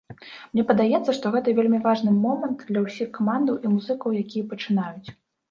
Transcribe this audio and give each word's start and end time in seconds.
Мне 0.53 0.63
падаецца, 0.69 1.13
што 1.17 1.31
гэта 1.35 1.53
вельмі 1.59 1.79
важны 1.83 2.15
момант 2.23 2.65
для 2.71 2.83
ўсіх 2.87 3.13
камандаў 3.19 3.61
і 3.65 3.75
музыкаў, 3.77 4.19
якія 4.25 4.51
пачынаюць. 4.57 5.07